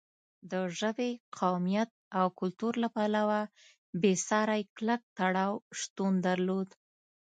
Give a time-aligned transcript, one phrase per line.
[0.51, 1.89] د ژبې، قومیت
[2.19, 3.39] او کلتور له پلوه
[4.01, 6.69] بېساری کلک تړاو شتون درلود.